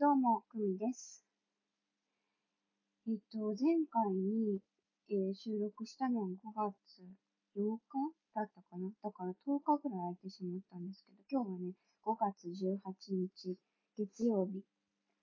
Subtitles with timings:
[0.00, 1.26] どうも、くみです。
[3.08, 4.60] えっと、前回に、
[5.10, 7.02] えー収録したのは5月
[7.58, 8.94] 8日だったかな？
[9.02, 11.74] だから10日ぐらい空いてしまったんですけど、今日はね、
[12.06, 12.78] 5月18
[13.10, 13.58] 日、
[13.96, 14.62] 月曜日。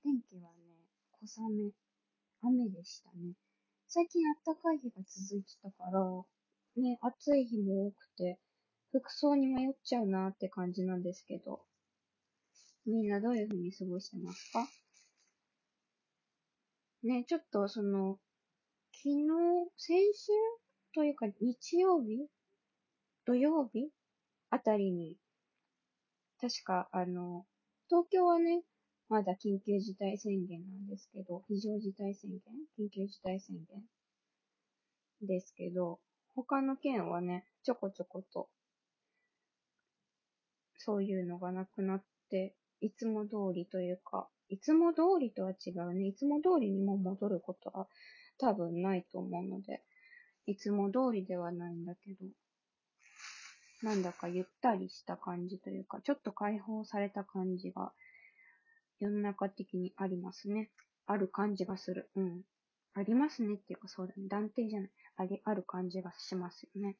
[0.04, 0.60] 天気はね、
[1.24, 1.72] 小雨、
[2.42, 3.32] 雨でしたね。
[3.88, 6.04] 最近暖かい日が続いてたから、
[6.84, 8.40] ね、暑い日も多くて、
[8.92, 11.62] 服装に迷っちゃうなって感じなんですけど、
[12.86, 14.68] みんなどういう風に過ごしてますか？
[17.04, 18.20] ね、ちょっとその、
[18.94, 19.26] 昨日、
[19.78, 20.32] 先週
[20.94, 22.28] というか日曜日？
[23.26, 23.90] 土曜日？
[24.50, 25.18] あたりに、
[26.40, 27.46] 確かあの、
[27.90, 28.62] 東京はね、
[29.10, 32.40] まだ緊急事態宣言なんですけど、非常事態宣言？
[32.80, 35.28] 緊急事態宣言？
[35.28, 36.00] ですけど、
[36.36, 38.50] 他の県はね、ちょこちょこと、
[40.78, 42.56] そういうのがなくなって、
[42.86, 46.06] いつも通りというか、いつも通りとは違うね。
[46.08, 47.88] いつも通りにも戻ることは
[48.38, 49.82] 多分ないと思うので、
[50.46, 52.26] いつも通りではないんだけど、
[53.82, 57.92] なんだかゆったりした感じというか、ちょっと解放された感じが、
[59.00, 60.70] 世の中的にありますね。
[61.08, 62.10] ある感じがする。
[62.16, 62.42] うん。
[62.94, 64.28] ありますねっていうかそうだね。
[64.30, 64.90] 断定じゃない。
[65.18, 66.98] あり、ある感じがしますよね。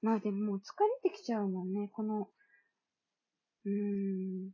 [0.00, 0.60] まあでももう疲
[1.04, 1.90] れてきちゃうもんね。
[1.92, 2.28] この、
[3.64, 4.50] うーん。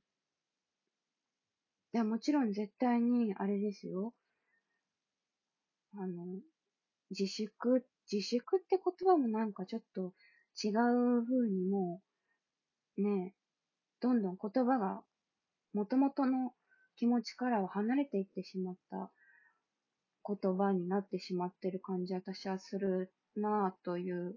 [1.95, 4.15] いや、もちろん絶対に、あれですよ。
[5.95, 6.25] あの、
[7.11, 10.15] 自粛、自粛って言葉もなんかちょっと
[10.62, 12.01] 違う風にも
[12.99, 13.34] う、ね、
[14.01, 15.03] どんどん言葉が
[15.75, 16.53] 元々の
[16.97, 19.11] 気持ちからは離れていってしまった
[20.27, 24.37] 言葉になってしまってる感じ私はするなぁという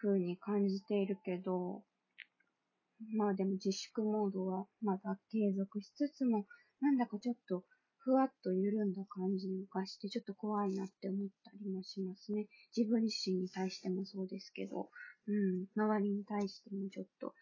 [0.00, 1.82] 風に感じているけど、
[3.16, 6.46] まあでも自粛モードはまだ継続しつつも、
[6.80, 7.64] なんだかちょっと
[7.98, 12.46] ふわっと緩んだ感じがしてちょっと怖いなって思ったりもしますね。
[12.76, 14.90] 自分自身に対してもそうですけど、
[15.26, 17.34] うん、周りに対してもちょっと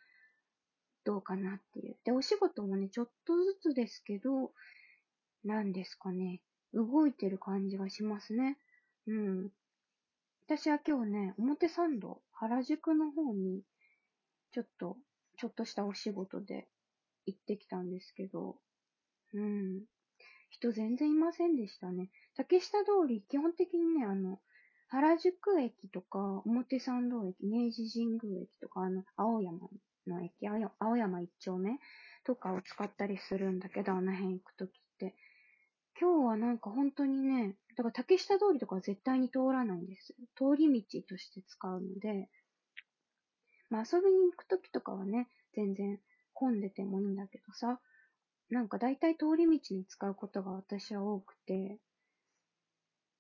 [1.05, 1.97] どうかなっていう。
[2.05, 4.53] で、お仕事もね、ちょっとずつですけど、
[5.45, 6.41] なんですかね、
[6.73, 8.57] 動いてる感じがしますね。
[9.07, 9.51] うん。
[10.47, 13.63] 私は今日ね、表参道、原宿の方に、
[14.53, 14.97] ちょっと、
[15.37, 16.67] ちょっとしたお仕事で
[17.27, 18.57] 行ってきたんですけど、
[19.35, 19.83] うん。
[20.51, 22.11] 人全然いませんでしたね。
[22.37, 24.41] 竹下通り、基本的にね、あの、
[24.89, 29.59] 原宿駅とか、表参道駅、明治神宮駅とか、あの、青山
[30.07, 30.47] の駅、
[30.79, 31.79] 青山一丁目
[32.25, 35.15] とかを使ったりするんだけど、あの辺行くときって。
[36.01, 40.15] 今日はなんか本当にね、だから竹下通りとかは絶対に通らないんです。
[40.37, 42.29] 通り道として使うので、
[43.71, 46.01] まあ遊びに行くときとかはね、全然
[46.33, 47.81] 混んでてもいいんだけどさ、
[48.51, 51.79] なんか大体通り道に使うことが私は多くて、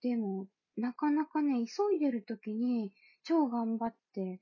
[0.02, 0.46] でも、
[0.76, 2.92] なかなかね、急いでるときに
[3.22, 4.40] 超頑張って、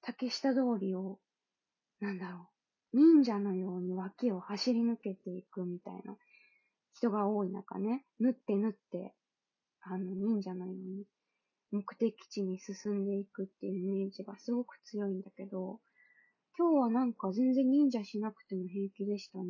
[0.00, 1.18] 竹下通りを、
[2.00, 2.48] なんだろ
[2.94, 6.16] う、忍者のように脇を走り抜けていくみたいな
[6.94, 9.14] 人が多い中ね、縫って縫って、
[9.82, 11.04] あの、忍者のように
[11.70, 15.80] 目的地に進んでいくっていうイメージがすごく強いんだけど、
[16.58, 19.44] 今日はなんか全然忍者しなくても平気でしたね。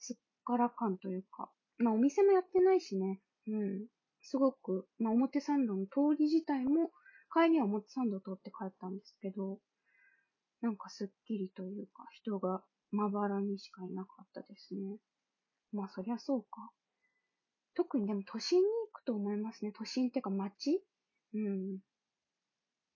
[0.00, 1.48] すっからかんというか。
[1.78, 3.20] まあお店もやってないしね。
[3.46, 3.86] うん。
[4.22, 6.90] すごく、まあ表参道の通り自体も、
[7.32, 9.60] 帰りは表参道通って帰ったんですけど、
[10.62, 12.60] なんかすっきりというか、人が
[12.90, 14.96] まばらにしかいなかったですね。
[15.72, 16.72] まあそりゃそうか。
[17.76, 19.70] 特にでも都心に行くと思いますね。
[19.78, 20.82] 都心ってか街？
[21.34, 21.78] うん。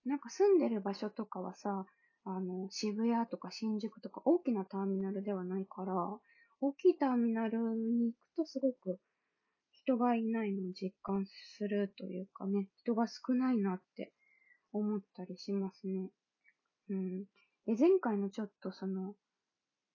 [0.05, 1.85] なんか住んでる場所とかはさ、
[2.23, 5.93] あの、渋谷とか新宿とか大きなターミナルではないから、
[6.59, 8.99] 大きいターミナルに行くとすごく
[9.71, 14.13] 人がいないのを実感するというかね、人が少ないなって
[14.71, 16.09] 思ったりしますね。
[16.89, 17.23] うん。
[17.65, 19.15] で、前回のちょっとその、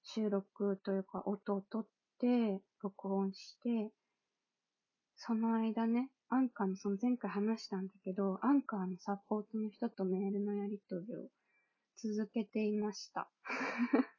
[0.03, 1.89] 収録というか音を取っ
[2.19, 3.91] て、録音して、
[5.17, 11.29] その間ね、アンカーのその前回話したんだけど、アンカーのサポートの人とメールのやり取りを
[11.97, 13.31] 続けていました。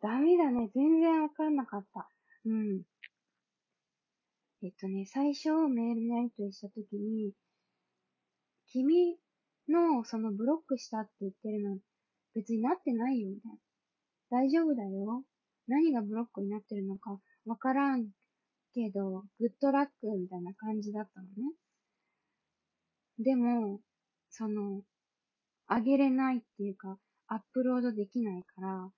[0.00, 0.70] ダメだね。
[0.74, 2.10] 全然わかんなかった。
[2.44, 2.82] うん。
[4.62, 7.32] えっとね、最初メールのやり取りしたときに、
[8.66, 9.18] 君
[9.68, 11.78] のそのブロックしたって言ってるの
[12.34, 13.58] 別になってないよ、みたいな。
[14.30, 15.24] 大丈夫だよ。
[15.68, 18.08] 何がブロックになってるのかわからん
[18.74, 21.32] けど、グッドラックみたいな感じだったのね。
[23.18, 23.80] でも、
[24.30, 24.82] その、
[25.74, 28.90] あげれないっていうか、アップロードできないから、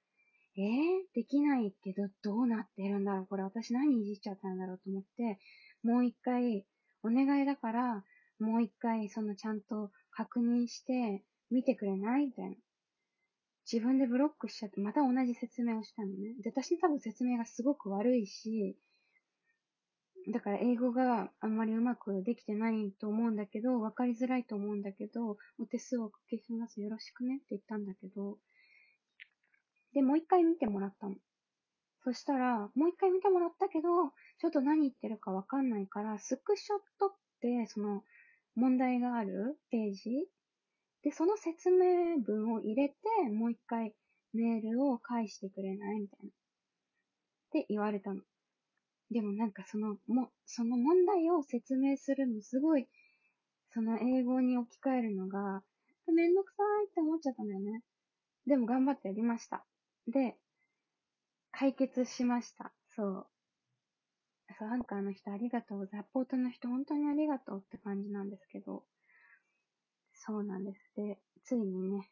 [0.59, 3.27] えー、できないけどどうなってるんだろう？
[3.27, 5.39] これ私何いじっちゃったんだろうと思って、
[5.83, 6.67] もう一回、
[7.03, 8.05] お願いだから、
[8.39, 12.57] もう一回そのちゃんと確認して見てくれないみたいな。
[13.71, 16.35] 自分でブロックしちゃって、また同じ説明をしたのね。
[16.43, 18.77] で、私多分説明がすごく悪いし、
[20.29, 28.39] だから英語があんまりうまくできてないと思うんだけど、わかりづらいと思うんだけど、お手数をおかけしますよろしくねって言ったんだけど、
[29.95, 31.15] で、もう一回見てもらったの。
[32.03, 33.89] そしたら、もう一回見てもらったけど、
[34.39, 38.03] ちょっと何言ってるかわかんないから、スクショ撮って、その、
[38.57, 40.29] 問題があるページ
[41.03, 42.95] で、その説明文を入れて、
[43.31, 43.95] もう一回
[44.33, 46.29] メールを返してくれないみたいな。
[46.29, 46.33] っ
[47.53, 48.21] て言われたの。
[49.11, 52.89] でもなんかその、も、その問題を説明するのすごい、
[53.73, 55.63] その英語に置き換えるのが、
[56.13, 57.83] めんどくさいって思っちゃったんだよね。
[58.47, 59.65] でも頑張ってやりました。
[60.09, 60.37] で、
[61.53, 62.73] 解決しました。
[62.95, 63.27] そう。
[64.59, 65.89] そう、アンカーの人ありがとう。
[65.91, 68.85] サポートの人本当にありがとうって感じなんですけど。
[70.15, 70.93] そうなんです。
[70.97, 72.11] で、ついにね、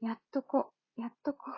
[0.00, 1.50] やっとこ、やっとこ。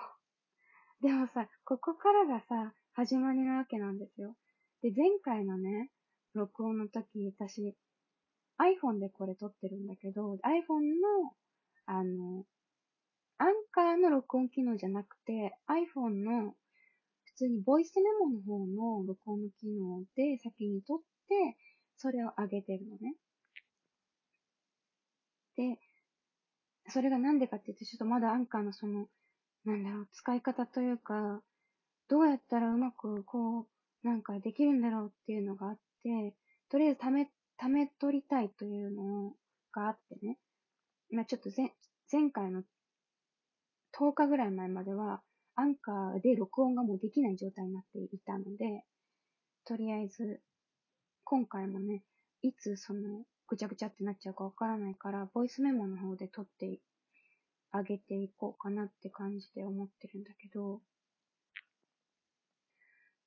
[1.01, 4.37] でもさ、ここからがさ、始まりなわけなんですよ。
[4.83, 5.91] で、前回のね、
[6.35, 7.77] 録音の時、私、
[8.59, 11.35] iPhone でこれ撮ってるんだけど、iPhone の、
[11.87, 12.45] あの、
[13.39, 16.55] アンカーの録音機能じゃなくて、iPhone の
[17.25, 21.57] 普通にボイスメモの方の録音の機能で先に撮って、
[21.97, 23.15] それを上げてるのね。
[25.57, 25.79] で、
[26.89, 29.07] それがなんでかって言って、ちょっとまだアンカーのその、
[29.65, 31.41] なんだろう、使い方というか、
[32.09, 33.67] どうやったらうまくこう、
[34.03, 36.35] なんかできるんだろうっていうのがあって、
[36.71, 39.33] とりあえずため、ため取りたいというの
[39.73, 40.39] があってね。
[41.11, 41.73] まあちょっと前、
[42.11, 42.63] 前回の
[43.93, 45.23] 10日ぐらい前までは、
[45.55, 48.85] アンカーで録音がもうできない状態になっていたので、
[49.65, 50.41] とりあえず、
[51.25, 52.03] 今回もね、
[52.43, 56.81] いつその、ぐちゃぐちゃってなっちゃうかわからないから、ボイスメモの方で撮って
[57.71, 60.81] あげていこうかなって感じで思ってるんだけど、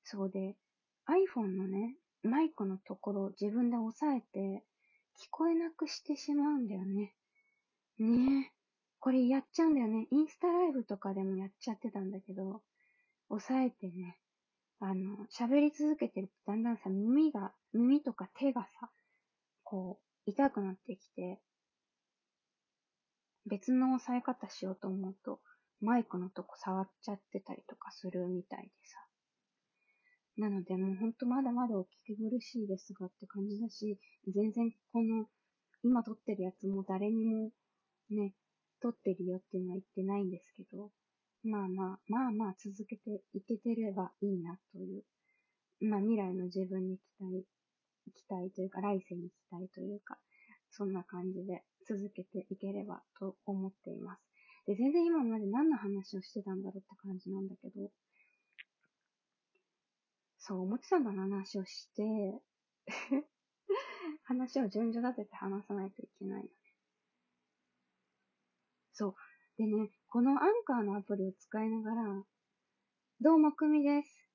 [0.04, 0.56] そうで、
[1.08, 4.64] iPhone のね、マイクのところを自分で押さえて、
[5.18, 7.14] 聞こえなくしてしまうんだよね。
[8.00, 8.52] ねえ。
[9.00, 10.08] これやっちゃうんだよね。
[10.10, 12.64] インスタライブとかでもやっちゃってたんだけど、
[13.30, 14.18] 押さえてね、
[14.80, 18.90] あの、喋り続けてるとだんだんさ、耳が、耳とか手がさ、
[19.64, 21.40] こう、痛くなってきて、
[23.46, 25.40] 別の押さえ方しようと思うと、
[25.82, 29.05] マイクのとこ触っちゃってたりとかするみたいでさ。
[30.38, 33.98] なのでもうほんとまだまだお聞き苦しいですがって感じだし、
[34.28, 35.28] 全然この、
[35.84, 37.52] 今撮ってるやつも誰にも
[38.10, 38.34] ね、
[38.82, 40.92] 撮ってるよっていうのは言ってないんですけど、
[41.44, 45.04] まあまあ、まあまあ続けていけてればいいなという、
[45.80, 47.46] まあ未来の自分に期待、
[48.14, 50.18] 期待というか来世に期待というか、
[50.72, 54.22] そんな感じで続けていければと思っています。
[54.68, 57.92] で、全然今まで何の話をしてたんだろうって感じなんだけど、
[60.48, 62.04] そう、思ってたんだな話をして、
[64.26, 66.52] 話を順序立てて話さないといけないよね。
[68.94, 69.16] そう。
[69.58, 72.24] でね、このアンカーのアプリを使いながら、
[73.22, 74.30] どうもくみです。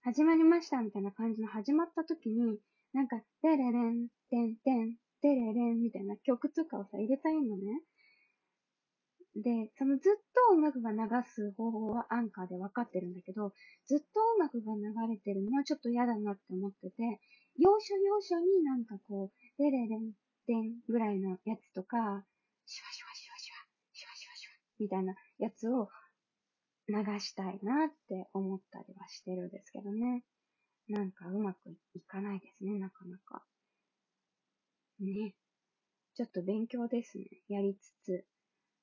[0.00, 2.58] 始まりましたみたいな感じの始まった時に、
[2.94, 7.82] なんか、デレレン、テンテン、デレレンみたいな曲とかをさ、入れたいのね。
[9.36, 10.14] で、そのずっ
[10.48, 13.52] と音楽が流す方法はアンカーで分かってるんだけど、
[13.86, 17.20] ずっと音楽が流れてるのはちょっと嫌だなって思ってて、
[17.58, 20.12] 要所要所になんかこう、デレレン、
[20.46, 22.24] デンぐらいのやつとか、
[22.66, 25.88] シュワシュワシュワシュワ、シュワシュワシュワみたいなやつを
[26.88, 30.22] 流したいなって思ったりはしてるんですけどね。
[30.88, 31.58] なんかうまく
[31.94, 33.42] いかないですね、なかなか。
[35.00, 35.34] ね。
[36.14, 37.24] ちょっと勉強ですね。
[37.48, 38.24] やりつつ。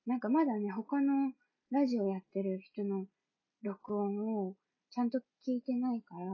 [0.06, 1.32] なんかまだね、他の
[1.70, 3.06] ラジオやってる人の
[3.62, 4.56] 録音を
[4.90, 6.26] ちゃんと聞いてないから、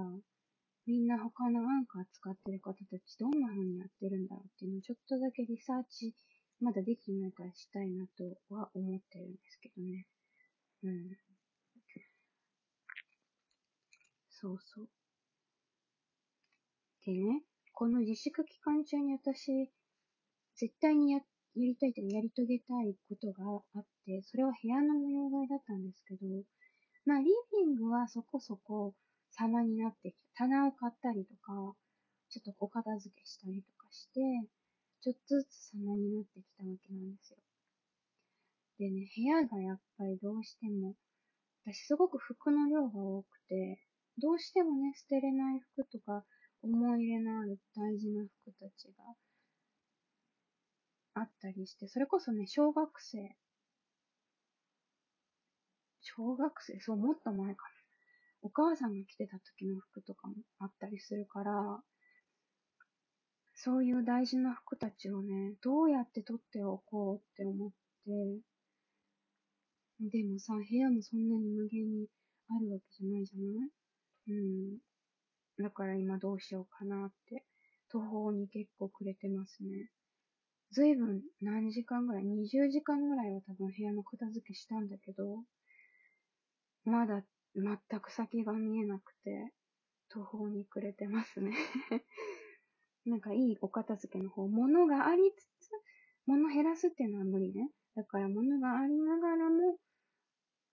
[0.86, 6.14] みんな他のアンカー使ってる方たちどんな風にやってるんだろうっていうのをちょっとだけリサーチ
[6.62, 8.24] まだできないからしたいなと
[8.56, 10.08] は思ってるんですけどね。
[10.84, 11.18] うん。
[14.30, 14.88] そうそう。
[17.06, 17.44] でね、
[17.74, 19.72] この自粛期間中に私、
[20.56, 21.22] 絶対にやっ
[21.58, 26.22] やりたいというかやり遂げたいことがあって、それは部屋の模様替えだったんですけど、
[27.06, 28.94] まあリビングはそこそこ
[29.32, 30.46] 様になってきた。
[30.46, 31.74] 棚を買ったりとか、
[32.30, 34.22] ちょっとお片付けしたりとかして、
[35.02, 37.38] ちょっとずつ様になってきたわけなんですよ。
[38.78, 40.94] でね、部屋がやっぱりどうしても
[41.66, 43.80] 私すごく服の量が多くて、
[44.22, 46.24] どうしてもね、捨てれない服とか、
[46.64, 49.04] 思い入れのある大事な服たちが
[51.20, 53.38] あったりして、それこそね、小学生、
[56.02, 57.70] 小学生、そう、もっと前かな。
[58.42, 61.84] お母さんが着てた時の服とかもあったりするから、
[63.56, 67.72] そういう大事な服たちをね、どうやって取っておこうって思っ
[68.06, 68.42] て、
[70.00, 72.08] でもさ、部屋もそんなに無限に
[72.50, 73.70] あるわけじゃないじゃない？
[74.30, 74.78] うん。
[75.64, 77.46] だから今どうしようかなって、
[77.90, 79.92] 途方に結構くれてますね。
[80.72, 85.44] ずいぶん何時間ぐらい ?20 時間ぐらいは多分部屋の片付けしたんだけど、
[86.86, 87.24] まだ
[87.56, 89.54] 全く先が見えなくて、
[90.10, 91.54] 途方に暮れてますね
[93.06, 95.72] なんかいいお片付けの方、物がありつつ、
[96.26, 97.72] 物減らすっていうのは無理ね。
[97.96, 99.78] だから物がありながらも、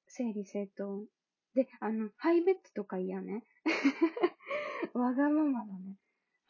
[0.08, 1.06] 整理整頓。
[1.54, 3.44] で、あの、ハイベッドとか嫌ね。
[4.92, 5.96] わがままだね。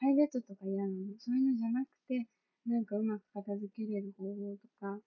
[0.01, 1.19] ハイベッドとか嫌なの。
[1.19, 2.29] そういうのじゃなくて、
[2.67, 5.01] なんかうまく片付けれる方法とか、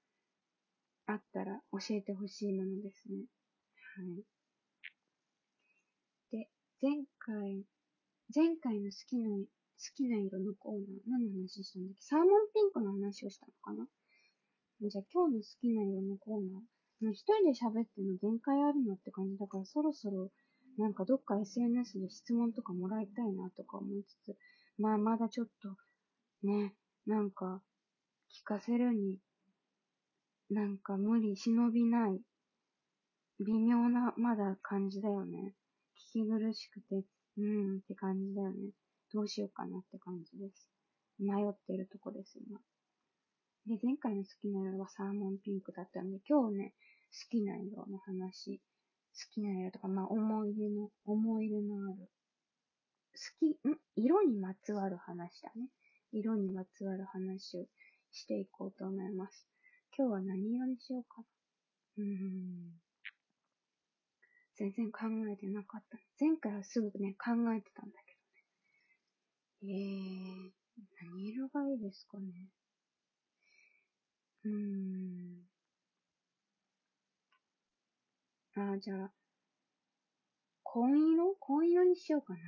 [1.07, 3.25] あったら教えてほしいものですね。
[3.95, 4.23] はい。
[6.31, 6.49] で、
[6.81, 7.63] 前回、
[8.35, 9.45] 前回の好きな、好
[9.95, 12.01] きな色のコーナー、何の話したんだっけ？
[12.01, 13.87] サーモンピンクの話をしたのかな？
[14.89, 17.11] じゃあ今日の好きな色のコーナー。
[17.13, 20.31] 一人で喋っての限界あるなって感じだからそろそろ
[20.79, 24.35] なんかどっか SNS で質問とかもらいたいなとか思いつつ、
[24.79, 25.69] まあまだちょっと
[26.43, 26.73] ね、
[27.07, 27.61] なんか
[28.29, 29.17] 聞かせるに
[30.49, 32.21] なんか無理、忍びない、
[33.39, 35.53] 微妙なまだ感じだよね。
[36.13, 37.03] 聞き苦しくて、
[37.37, 38.71] うーんって感じだよね。
[39.13, 40.69] どうしようかなって感じです。
[41.19, 42.59] 迷ってるとこです、今。
[43.65, 46.73] で、前回の好きな色はサーモンピンクだったんで、今日ね、
[47.11, 48.63] 好きな色の話、好
[49.33, 52.09] きな色とか、まあ思い出の、思い出のある、
[53.13, 53.77] 好き、ん？
[53.95, 55.67] 色にまつわる話だね。
[56.19, 57.65] 色にまつわる話を
[58.11, 59.47] していこうと思います。
[59.97, 61.21] 今日は何色にしようか
[61.97, 62.03] な？
[62.03, 62.81] うーん。
[64.55, 65.99] 全然考えてなかった。
[66.19, 68.15] 前回はすぐね、考えてたんだけ
[69.61, 69.73] どね。
[69.73, 70.51] えー、
[71.05, 72.25] 何色がいいですかね？
[74.45, 74.51] うー
[78.59, 78.69] ん。
[78.69, 79.11] ああ、じゃあ、
[80.63, 81.35] 紺色？
[81.39, 82.39] 紺色にしようかな。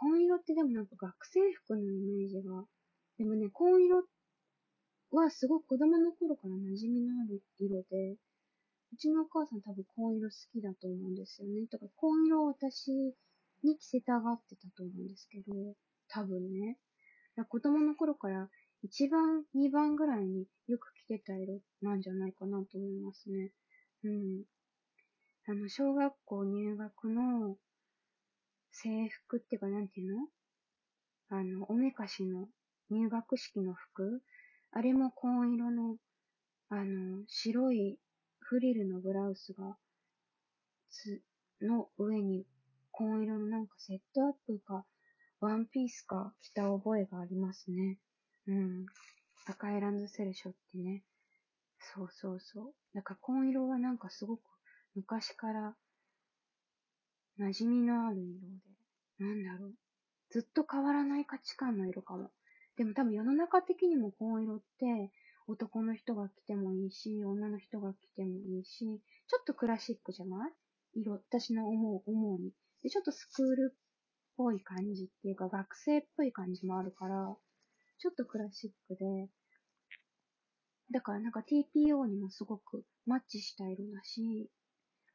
[0.00, 2.64] 紺色ってでもなんか学生服のイメージが、
[3.18, 4.04] でもね、紺色
[5.10, 8.16] はすごく子供の頃から馴染みのある色で、
[8.92, 11.66] うちのお母さん多分紺色好きだと思うんですよね。
[11.70, 12.88] だから紺色を私
[13.64, 15.74] に着せたがってたと思うんですけど、
[16.08, 16.78] 多分ね。
[17.48, 18.48] 子供の頃から
[18.82, 23.52] 1番、2番ぐらいによく着てた色なんじゃないかなと思いますね。
[24.04, 24.44] うん。
[25.46, 27.56] あの、小学校入学の
[28.82, 30.28] 制服っていうか、なんていうの？
[31.30, 32.48] あの、おめかしの
[32.90, 34.22] 入学式の服？
[34.70, 35.96] あれも紺色の、
[36.70, 37.98] あの、白い
[38.40, 39.76] フリルのブラウスが、
[40.90, 41.22] つ、
[41.60, 42.46] の上に
[42.92, 44.84] 紺色のなんかセットアップか、
[45.40, 47.98] ワンピースか着た覚えがありますね。
[48.46, 48.86] うん。
[49.46, 51.02] 赤いランドセルショってね。
[51.80, 52.74] そうそうそう。
[52.94, 54.40] だか紺色はなんかすごく
[54.94, 55.74] 昔から
[57.38, 59.74] 馴染みのある色で、なんだろう。
[60.30, 62.30] ずっと変わらない価値観の色かも。
[62.76, 65.10] でも多分世の中的にも紺色って
[65.46, 70.52] 男の人が着てもいいし、女の人が着てもいいし、ちょっとクラシックじゃない？
[71.00, 72.52] 色、私の思う、思うに。
[72.82, 73.78] で、ちょっとスクールっ
[74.36, 77.36] ぽい感じっていうか、学生っぽい感じもあるから、
[77.98, 79.28] ちょっとクラシックで、
[80.92, 84.50] だからなんか TPO にもすごくマッチした色だし、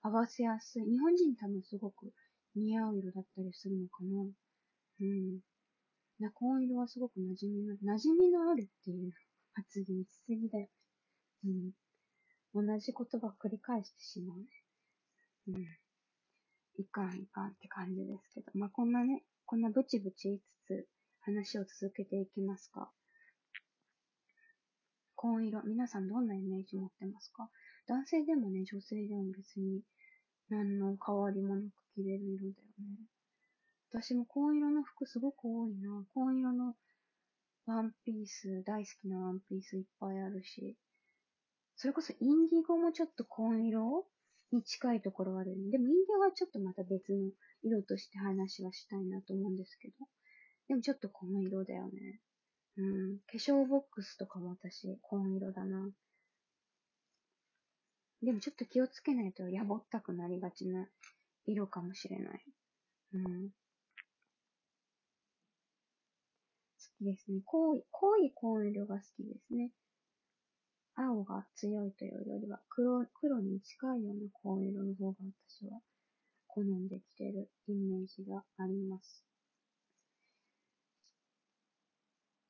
[0.04, 0.84] 合わせやすい。
[0.84, 2.14] 日本人多分すごく
[2.56, 4.24] 似合う色だったりするのかな。
[5.02, 5.40] うん。
[6.20, 9.12] な、紺色はすごく馴染みの、馴染みのあるっていう
[9.54, 10.68] 発言しすぎだよ。
[11.46, 11.72] うん。
[12.54, 14.46] 同じ言葉繰り返してしまうね。
[15.48, 15.64] うん。
[16.84, 18.52] いかんいかんって感じですけど。
[18.56, 20.88] まあ、こんなね、こんなブチブチ言いつつ、
[21.22, 22.92] 話を続けていきますか。
[25.16, 27.50] 紺色、皆さんどんなイメージ持ってますか？
[27.88, 29.82] 男性でもね、女性でも別に
[30.50, 33.08] 何の変わりもなく着れる色だよね。
[33.92, 36.04] 私も紺色の服すごく多いな。
[36.14, 36.76] 紺色の
[37.66, 40.76] ワンピース、大好きなワンピースいっぱいあるし。
[41.76, 44.06] それこそインディゴもちょっと紺色
[44.52, 47.32] に近いところあるよね、でもインディゴはちょっとまた別の
[47.64, 49.94] 色として話はしたいなと思うんですけど。
[50.68, 52.22] でもちょっと紺色だよね。
[52.78, 53.18] うん。
[53.20, 55.90] 化粧ボックスとかも私、紺色だな。
[58.24, 60.88] でもちょっと気をつけないとやぼったくなりがちな
[61.46, 62.42] 色かもしれない。
[63.16, 63.50] うん。
[63.50, 63.52] 好
[66.98, 67.42] きですね。
[67.44, 69.72] 濃い、濃い紺色が好きですね。
[70.96, 75.18] 青が強いというよりは黒、黒に近いような紺色の方が
[75.50, 75.82] 私は
[76.48, 79.26] 好んできてるイメージがあります。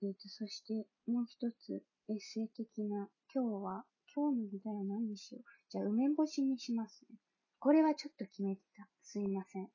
[0.03, 5.43] えっ、と、そしてもう一つエッセイ的な、今日は、今日の議題は何にしよう。
[5.69, 7.17] じゃあ、梅干しにしますね。
[7.59, 8.87] これはちょっと決めてた。
[9.01, 9.67] すいません。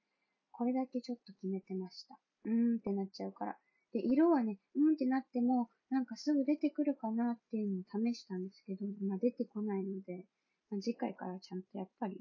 [0.52, 2.18] これだけちょっと決めてました。
[2.44, 3.56] うーんってなっちゃうから。
[3.92, 10.26] で、色はね、うーんってなっても、なんかすぐ出てくるかなっていうのを試したんですけど、まあ出てこないので、
[10.70, 12.20] まあ、次回からちゃんとやっぱり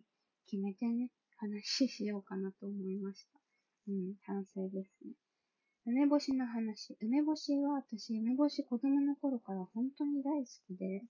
[0.50, 3.40] 決めてね、話しようかなと思いました。
[3.90, 5.14] うん、反省ですね。
[5.86, 6.98] 梅干しの話。
[7.02, 11.04] 梅干しは私、梅干し子供の頃から本当に大好きで、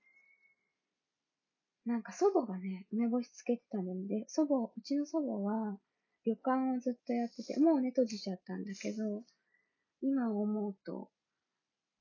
[1.87, 5.77] なんか祖母がね、梅干しつけてたので、祖母、うちの祖母は
[6.25, 9.23] 旅館をずっとやってて、もうね、閉じちゃったんだけど、
[10.01, 11.09] 今思うと、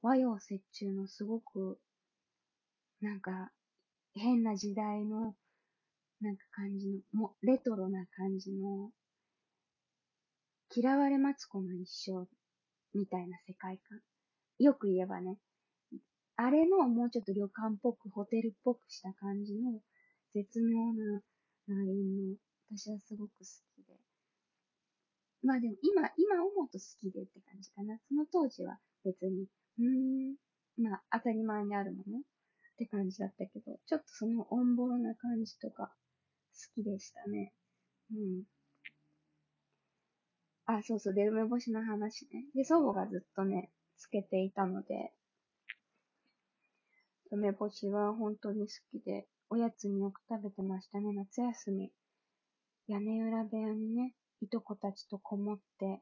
[0.02, 1.78] 和洋折衷のすごく、
[3.00, 3.52] なんか、
[4.14, 5.36] 変な時代の、
[6.20, 8.90] なんか感じの、もレトロな感じの、
[10.74, 12.26] 嫌われマツコの一生
[12.92, 14.00] みたいな世界観。
[14.58, 15.36] よく言えばね。
[16.38, 19.80] あれのもうちょっと旅館っぽく、ホテルっぽくした感じの
[20.34, 21.22] 絶妙な
[21.66, 22.36] ラインの、
[22.70, 23.96] 私はすごく好きで。
[25.42, 27.98] まあでも今、今思うと好きでって感じかな。
[28.08, 29.46] その当時は別に、
[29.78, 30.36] うーん、
[30.82, 32.22] まあ当たり前にあるものっ
[32.76, 35.90] て感じだったけど、ちょっとそのオンボロな感じとか
[36.52, 37.54] 好きでしたね。
[38.12, 38.42] うん。
[40.66, 42.44] あ、そうそう、で、梅干しの話ね。
[42.54, 45.12] で、祖母がずっとね、つけていたので、
[47.30, 51.90] 梅干しは本当に好きで、おやつによく食べてましたね、夏休み。
[52.88, 56.00] 屋根裏部屋にね、いとこたちとこもって、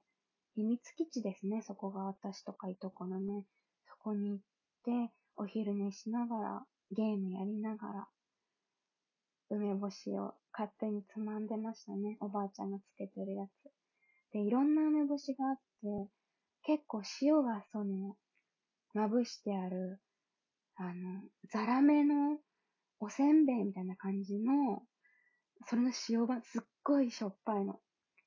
[0.54, 3.44] 秘密基地ですね、そこが私とかいとこのね。
[3.88, 8.08] そこに行って、お昼寝しながら、ゲームやりながら、
[9.50, 12.16] 梅干しを勝手につまんでましたね。
[12.20, 13.50] おばあちゃんがつけてるやつ。
[14.32, 16.10] で、いろんな梅干しがあって、
[16.64, 18.16] 結構塩がその、
[18.94, 20.00] まぶしてある、
[20.76, 22.38] あの、ザラメの
[22.98, 24.82] おせんべいみたいな感じの、
[25.68, 27.80] それの塩がすっごいしょっぱいの。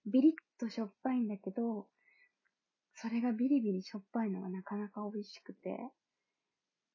[0.05, 1.87] ビリッとしょっぱいんだけど、
[2.95, 5.77] それがビリビリしょっぱいのがなかなか美味しくて、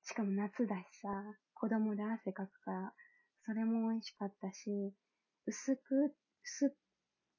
[0.04, 1.08] しかも夏だしさ、
[1.54, 2.92] 子供で汗かくから、
[3.44, 4.94] それも美味しかったし、
[5.46, 6.70] 薄く、すっ、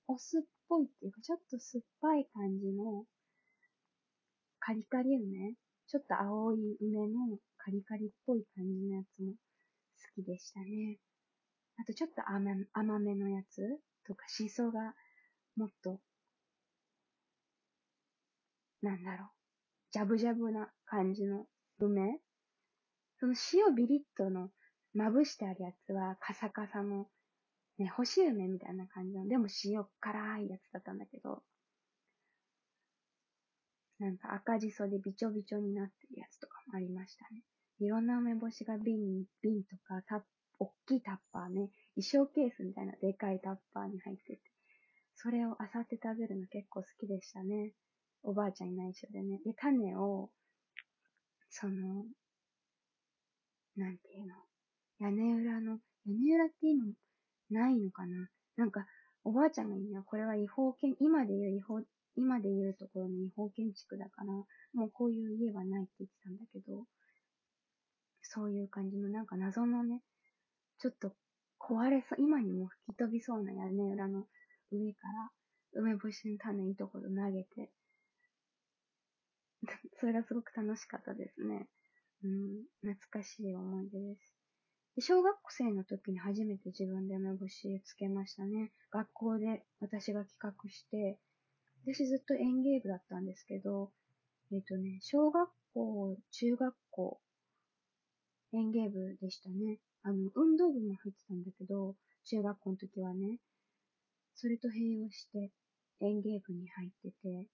[0.07, 3.05] お酢っぽいっていうか、ちょっと酸っぱい感じの、
[4.59, 5.55] カリカリ梅
[5.87, 10.97] ちょっと青い梅のカリカリっぽい感じのやつも好きでしたね。
[11.79, 13.61] あとちょっと甘甘めのやつ
[14.05, 14.93] とか、シソが
[15.55, 16.01] もっと、
[18.81, 19.29] なんだろう、
[19.91, 21.45] ジャブジャブな感じの
[21.79, 22.19] 梅。
[23.19, 24.49] その塩ビリッとの
[24.93, 27.07] まぶしてあるやつはカサカサの
[27.77, 31.41] ね、干し梅みたいな感じの、でも塩辛いやつだったんだけど、
[34.03, 37.41] なんか赤じそでびちょびちょになってるやつとかもありましたね。
[37.79, 38.99] いろんな梅干しが瓶、
[39.41, 40.19] 瓶とかタッ、
[40.59, 44.41] おっきいタッパーね、衣装ケースみたいなでかいタッパーに入ってて、
[45.15, 47.71] それをあさって食べるの結構好きでしたね。
[48.23, 49.39] おばあちゃんいない緒でね。
[49.45, 50.29] で、種を、
[51.49, 52.03] その、
[53.77, 54.35] なんていうの、
[54.99, 56.93] 屋根裏の、屋根裏っていうの
[57.51, 58.85] ないのかななんか、
[59.23, 61.81] おばあちゃんが言うには、これは違法建、今で言う違法、
[62.23, 64.31] 今で言うところの違法建築だから、
[64.73, 66.85] もうこういう家はないって言ってたんだけど、
[68.21, 70.01] そういう感じのなんか謎のね、
[70.79, 71.11] ちょっと
[71.59, 74.23] 壊れそう、今にも吹き飛びそうな屋根裏の
[74.71, 75.07] 上か
[75.73, 77.71] ら梅干しの種いいところ投げて、
[79.99, 81.67] それがすごく楽しかったですね。
[82.23, 84.33] うん、懐かしい思い出です。
[84.95, 88.71] で小学生の時に初めて自分で梅干しつけましたね。
[88.91, 91.19] 学校で私が企画して、
[91.85, 93.91] 私ずっと園芸部だったんですけど、
[94.51, 97.19] えっ、ー、とね、小学校、中学校、
[98.53, 99.79] 園芸部でしたね。
[100.03, 103.39] あの、運動部も入ってたんだけど、中学校の時はね、
[104.35, 105.51] それと併用して
[105.99, 107.47] 園芸部に入ってて、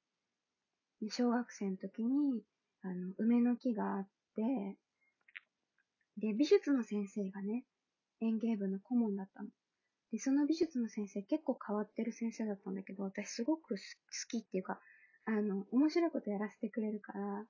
[1.01, 2.43] で小学生の時に、
[2.83, 4.77] あの、梅の木があって、
[6.17, 7.63] で、美術の先生がね、
[8.21, 9.49] 園芸部の顧問だったの。
[10.11, 13.77] で、その美術の先生結構変わってる先生だったんだけど、私すごく好
[14.29, 14.79] きっていうか、
[15.25, 17.45] あの、面白いことやらせてくれるから、好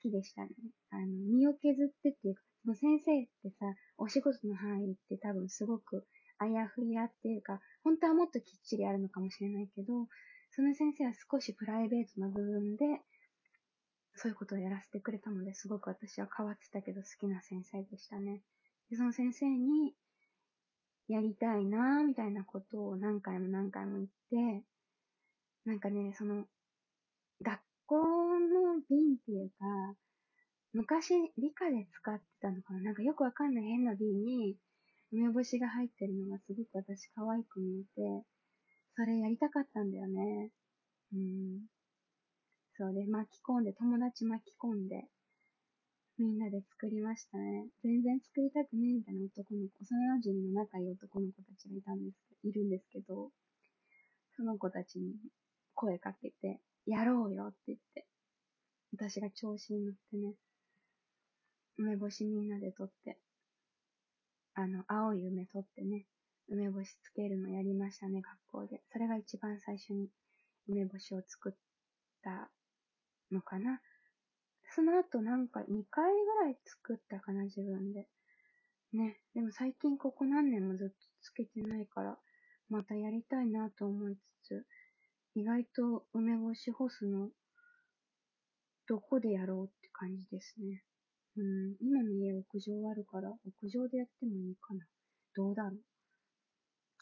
[0.00, 0.50] きでしたね。
[0.90, 3.66] あの、身を削ってっていうか、もう先生ってさ、
[3.98, 6.06] お仕事の範囲って多分すごく
[6.38, 10.08] あやふやっていうか、本当はもっときっちりあるのかもしれないけど、
[10.50, 12.84] その先生は少しプライベートな部分で、
[14.16, 18.42] そういうことをやらせてくれたので、すごく私は変わってたけど好きな先生でしたね。
[18.90, 19.94] で、その先生に、
[21.08, 24.08] やりたいなぁ、みたいなことを何回も何回も言っ
[24.60, 24.64] て、
[25.66, 26.46] なんかね、その、
[27.42, 27.96] 学校
[28.40, 29.96] の瓶っていうか、
[30.74, 34.56] 昔理科で使ってたのかななんかよくわかんない変な瓶に
[35.12, 38.26] 梅干しが入ってるのがすごく私可愛く見えて、
[38.96, 40.50] それやりたかったんだよね。
[41.14, 41.60] うん。
[42.76, 45.08] そうで、巻き込んで、友達巻き込んで、
[46.16, 47.66] みんなで作りましたね。
[47.82, 53.30] 全然作りたくねえみたいな男の子、幼馴染の仲いい男の子たちがいたんです、いるんですけど、
[54.36, 55.14] その子たちに
[55.74, 58.06] 声かけて、やろうよって言って、
[58.92, 60.34] 私が調子に乗ってね、
[61.78, 63.18] 梅干しみんなで取って、
[64.54, 66.06] あの、青い梅取ってね、
[66.48, 68.82] 梅干しつけるのやりましたね、学校で。
[68.92, 70.08] それが一番最初に
[70.68, 71.52] 梅干しを作っ
[72.22, 72.50] た
[73.32, 73.80] のかな。
[74.74, 78.08] その後なんか2回ぐらい作ったかな、自分で。
[78.92, 79.20] ね。
[79.34, 82.18] でも最近ここ何年もずっとつけてないから、
[82.68, 84.66] またやりたいなと思いつつ、
[85.36, 87.28] 意外と梅干し干すの、
[88.88, 90.82] どこでやろうって感じですね。
[91.36, 94.84] うん、今の家屋上あるから、屋上でやってもいいかな。
[95.36, 95.80] どうだろう。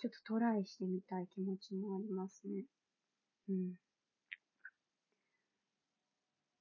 [0.00, 2.64] ちょっとトライしてみたい気持ちもありますね。
[3.48, 3.74] うん。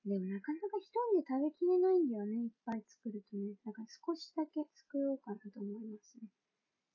[0.06, 3.54] でもなかなか一人で食べきれないんだよね、いっぱい作るとね。
[3.66, 6.26] だから少しだけ作ろうかなと思いますね。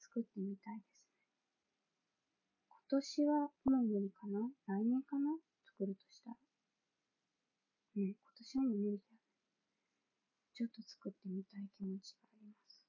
[0.02, 1.14] 作ってみたいですね。
[2.66, 4.42] 今年はもう無理かな？
[4.66, 5.38] 来年かな？
[5.64, 6.36] 作るとしたら。
[7.94, 9.22] ね、今年はもう無理だよね。
[10.54, 12.82] ちょっと作ってみたい気持ちがあります。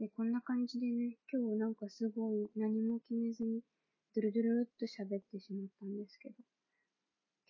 [0.00, 3.60] で、こんな感じでね、今日なんかすごい何も決めずに、
[4.14, 6.34] ドゥルドゥルっと喋ってしまったんですけど、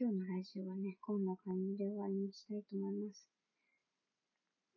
[0.01, 3.27] 今日のラジオはね、こんな感じで終わりにしたいと思います。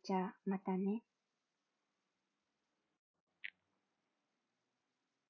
[0.02, 1.04] じゃあ、またね。